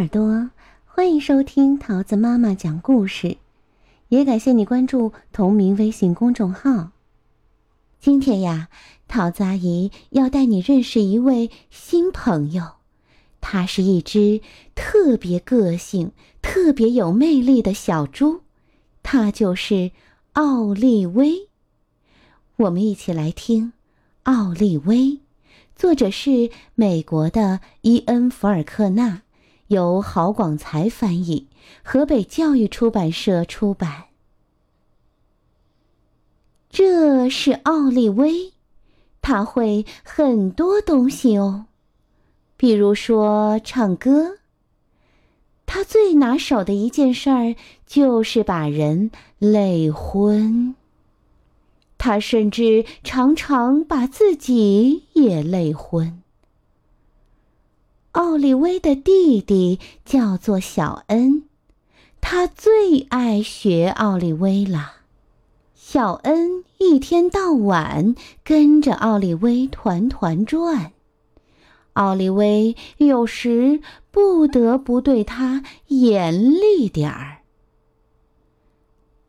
[0.00, 0.48] 耳朵，
[0.86, 3.36] 欢迎收听桃子妈妈讲故事，
[4.08, 6.92] 也感谢你关注同名微信公众号。
[7.98, 8.70] 今天呀，
[9.08, 12.76] 桃子阿姨要带你认识一位新朋友，
[13.42, 14.40] 它是一只
[14.74, 18.40] 特别个性、特别有魅力的小猪，
[19.02, 19.90] 它就是
[20.32, 21.46] 奥利威。
[22.56, 23.66] 我们一起来听
[24.22, 24.96] 《奥利威》，
[25.76, 29.20] 作者是美国的伊恩·福尔克纳。
[29.70, 31.46] 由郝广才翻译，
[31.84, 34.06] 河北教育出版社出版。
[36.68, 38.52] 这是奥利威，
[39.22, 41.66] 他会很多东西哦，
[42.56, 44.38] 比如说唱歌。
[45.66, 47.54] 他最拿手的一件事儿
[47.86, 50.74] 就是把人累昏。
[51.96, 56.19] 他甚至常常把自己也累昏。
[58.12, 61.44] 奥利威的弟弟叫做小恩，
[62.20, 64.94] 他最爱学奥利威了。
[65.74, 70.90] 小恩一天到晚跟着奥利威团团转，
[71.92, 77.38] 奥利威有时不得不对他严厉点儿。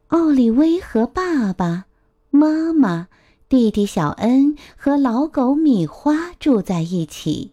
[0.07, 1.85] 奥利威和爸爸
[2.31, 3.09] 妈妈、
[3.47, 7.51] 弟弟小恩和老狗米花住在一起。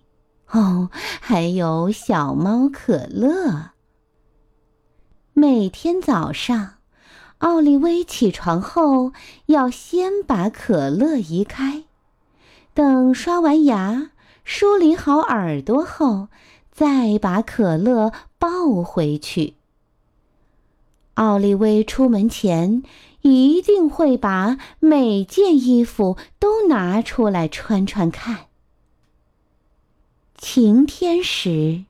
[0.53, 3.73] 哦，还有小猫可乐。
[5.35, 6.77] 每天早上，
[7.39, 9.13] 奥利威起床后
[9.47, 11.85] 要先把可乐移开，
[12.73, 14.11] 等刷完牙、
[14.43, 16.29] 梳理好耳朵后，
[16.73, 19.55] 再把可乐抱回去。
[21.15, 22.83] 奥利威出门前
[23.21, 28.48] 一定会把每件衣服都拿出来穿穿看。
[30.41, 31.85] 晴天时，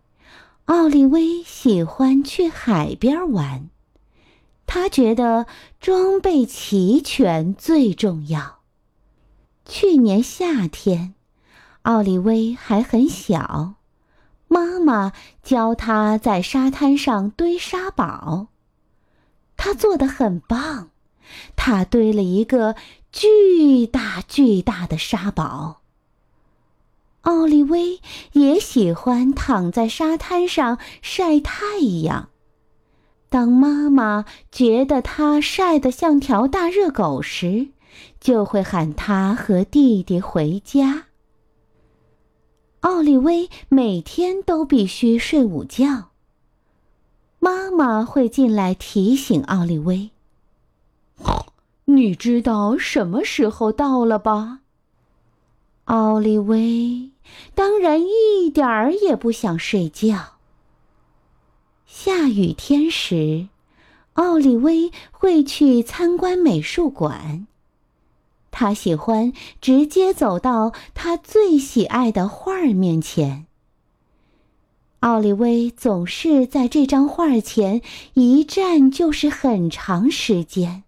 [0.64, 3.68] 奥利威喜欢去海边玩。
[4.66, 5.46] 他觉得
[5.80, 8.60] 装备齐全最重要。
[9.66, 11.14] 去年夏天，
[11.82, 13.74] 奥利威还很小，
[14.48, 18.46] 妈妈教他在沙滩上堆沙堡。
[19.58, 20.88] 他做的很棒，
[21.54, 22.76] 他堆了一个
[23.12, 25.82] 巨大巨大的沙堡。
[27.22, 28.00] 奥利威
[28.32, 32.30] 也喜欢躺在沙滩上晒太阳。
[33.28, 37.68] 当妈妈觉得他晒得像条大热狗时，
[38.20, 41.06] 就会喊他和弟弟回家。
[42.80, 46.10] 奥利威每天都必须睡午觉。
[47.40, 50.10] 妈妈会进来提醒奥利威
[51.86, 54.60] ：“你知道什么时候到了吧？”
[55.88, 57.12] 奥利威
[57.54, 60.34] 当然一点儿也不想睡觉。
[61.86, 63.48] 下雨天时，
[64.12, 67.46] 奥利威会去参观美术馆。
[68.50, 69.32] 他喜欢
[69.62, 73.46] 直接走到他最喜爱的画儿面前。
[75.00, 77.80] 奥利威总是在这张画前
[78.12, 80.82] 一站就是很长时间。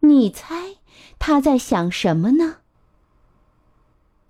[0.00, 0.76] 你猜
[1.18, 2.56] 他在想什么呢？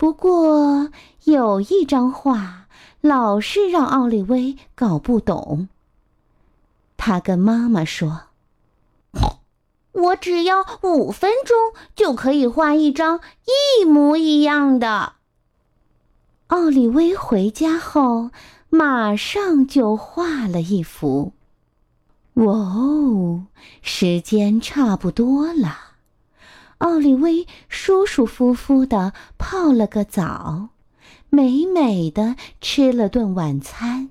[0.03, 0.91] 不过
[1.23, 2.67] 有一张画
[3.01, 5.69] 老是让奥利威搞不懂。
[6.97, 8.23] 他跟妈妈说
[9.95, 11.57] ：“我只要五分钟
[11.95, 13.21] 就可以画一张
[13.79, 15.13] 一模一样的。”
[16.51, 18.31] 奥利威回家后
[18.71, 21.33] 马上就画了一幅。
[22.35, 23.45] 哇哦，
[23.83, 25.92] 时间差不多了。
[26.83, 30.71] 奥利威舒舒服服的泡了个澡，
[31.31, 34.11] 美美的吃了顿晚餐，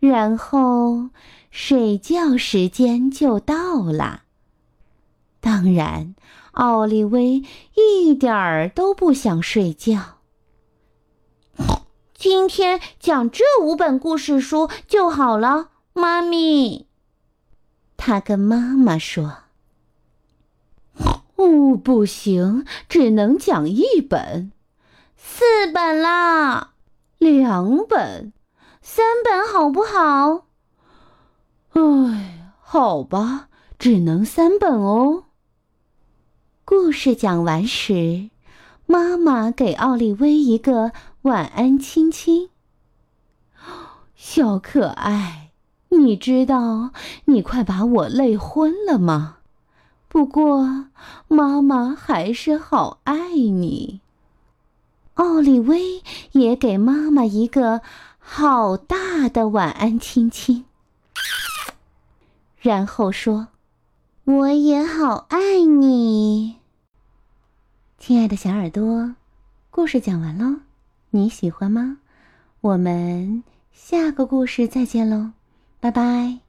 [0.00, 1.10] 然后
[1.52, 4.22] 睡觉时间就到了。
[5.40, 6.16] 当然，
[6.50, 7.44] 奥利威
[7.76, 10.16] 一点儿都不想睡觉。
[12.12, 16.88] 今天讲这五本故事书就好了，妈咪。
[17.96, 19.43] 他跟妈妈说。
[21.44, 24.50] 哦，不行，只能讲一本，
[25.14, 26.70] 四本啦，
[27.18, 28.32] 两本，
[28.80, 30.46] 三本好不好？
[31.72, 33.48] 哎，好吧，
[33.78, 35.24] 只能三本哦。
[36.64, 38.30] 故事讲完时，
[38.86, 40.92] 妈妈给奥利威一个
[41.22, 42.48] 晚安亲亲。
[44.16, 45.50] 小可爱，
[45.90, 46.92] 你知道
[47.26, 49.40] 你快把我累昏了吗？
[50.14, 50.86] 不过，
[51.26, 54.00] 妈妈还是好爱你。
[55.14, 57.82] 奥利威也给妈妈一个
[58.20, 60.66] 好大的晚安亲亲，
[62.60, 63.48] 然后说
[64.22, 66.58] ：“我也好爱你。”
[67.98, 69.16] 亲爱的小耳朵，
[69.68, 70.60] 故事讲完喽，
[71.10, 71.98] 你喜欢吗？
[72.60, 75.32] 我们下个故事再见喽，
[75.80, 76.43] 拜拜。